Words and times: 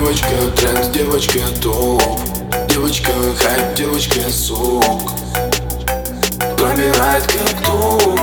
Девочка 0.00 0.28
тренд, 0.56 0.92
девочка 0.92 1.40
топ. 1.62 2.02
Девочка 2.70 3.12
хайп, 3.38 3.74
девочка 3.76 4.30
сок. 4.30 5.12
Пробирает 6.56 7.26
как 7.26 7.62
ток. 7.62 8.18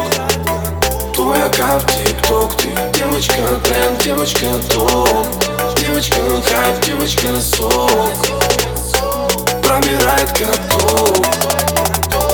Твой 1.14 1.40
аккаунт 1.44 1.86
тик-ток 1.86 2.58
Ты 2.58 2.70
девочка 2.98 3.44
тренд, 3.64 4.04
девочка 4.04 4.48
топ. 4.72 5.28
Девочка 5.78 6.18
хайп, 6.50 6.84
девочка 6.84 7.28
сок. 7.40 8.10
Пробирает 9.62 10.30
как 10.32 10.58
ток. 10.72 11.28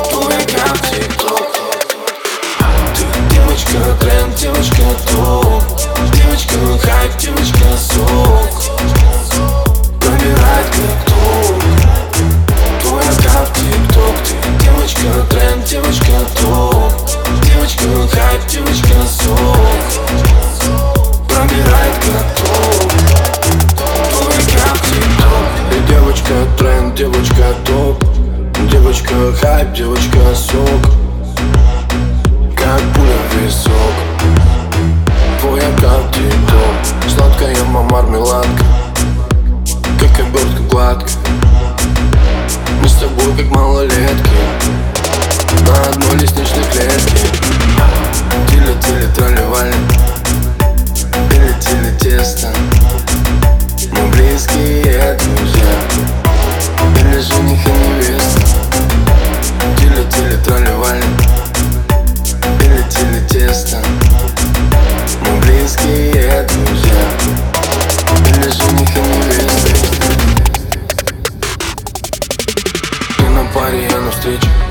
Твой 0.10 0.38
аккаунт 0.38 0.82
тик-ток. 0.90 1.52
Ты 2.96 3.36
девочка 3.36 3.98
тренд, 4.00 4.23
топ 16.42 16.94
Девочка 17.44 17.86
хайп, 18.12 18.48
девочка 18.48 18.96
сок 19.08 19.58
Пробирает 21.28 21.95
как 21.95 22.36
ток 22.38 22.94
Твой 24.12 24.34
аккаунт 24.34 24.81
тик-ток. 24.84 25.45
Ты 25.70 25.94
девочка 25.94 26.34
тренд, 26.58 26.95
девочка 26.95 27.56
топ. 27.66 28.04
Девочка 28.70 29.14
хайп, 29.42 29.73
девочка 29.73 30.20
сок. 30.36 30.92
Как 32.56 32.81
пуля 32.94 33.17
в 33.30 33.36
висок. 33.38 33.95
Твой 35.42 35.59
аккаунт 35.59 36.11
тик-ток. 36.14 37.09
Сладкая 37.09 37.64
мармеладка. 37.66 38.66
Как 40.00 40.20
обертка 40.20 40.64
гладкая. 40.70 41.09
Мы 42.81 42.88
с 42.88 42.94
тобой 42.94 43.36
как 43.38 43.50
малолетки 43.50 44.62
одной 45.94 46.16
лестничной 46.17 46.63
клетке 46.72 47.17
Тили, 48.47 48.73
тили, 48.81 49.08
тролливали. 49.16 49.73
Тили, 51.30 51.53
тили, 51.61 51.91
тесто. 51.99 52.47
Мы 53.91 54.08
близкие 54.11 55.17
друзья. 55.19 55.73
Или 56.99 57.19
жених 57.19 57.67
и 57.67 57.71
невеста. 57.71 58.41
Тили, 59.77 60.03
тили, 60.11 60.38
тролливали. 60.44 61.03
Тили, 62.59 62.83
тили, 62.89 63.19
тесто. 63.30 63.77
Мы 65.21 65.39
близкие 65.41 66.47
друзья. 66.47 67.03
Или 68.30 68.49
жених 68.49 68.97
и 68.97 68.99
невеста. 68.99 69.73
Ты 73.17 73.23
на 73.30 73.44
паре, 73.53 73.88
я 73.89 73.99
на 73.99 74.11
встрече 74.11 74.62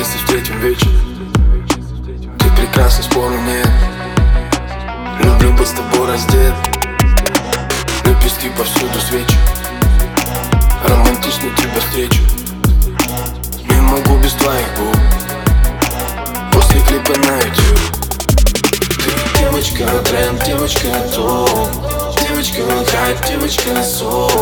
Вместе 0.00 0.16
встретим 0.16 0.58
вечер. 0.60 0.88
Ты 2.38 2.50
прекрасна, 2.56 3.02
спору 3.02 3.34
нет 3.42 3.68
Люблю 5.22 5.52
быть 5.52 5.68
с 5.68 5.72
тобой 5.72 6.08
раздет. 6.08 6.54
Лепестки 8.06 8.48
повсюду 8.56 8.98
свечи. 8.98 9.36
Романтично 10.88 11.50
тебя 11.50 11.80
встречу 11.80 12.22
Не 13.68 13.78
могу 13.82 14.16
без 14.20 14.32
твоих 14.32 14.66
губ. 14.78 14.96
После 16.50 16.80
клипа 16.80 17.20
на 17.20 17.36
YouTube 17.36 17.80
Ты 19.04 19.38
девочка 19.38 19.84
тренд, 20.06 20.42
девочка 20.46 20.88
топ. 21.14 21.68
Девочка 22.26 22.62
хайп, 22.90 23.18
девочка 23.28 23.82
сок. 23.82 24.32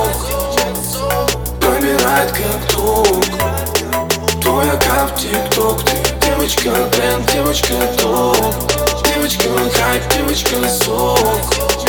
Пробирает 1.59 2.31
как 2.31 2.73
ток 2.73 3.28
Аккаунт 5.09 5.21
тик-ток 5.21 5.83
Ты 5.85 6.27
девочка 6.27 6.71
тренд, 6.93 7.33
девочка 7.33 7.75
топ 7.99 8.37
Девочка 9.15 9.49
хайп, 9.75 10.03
девочка 10.15 10.69
сок 10.69 11.88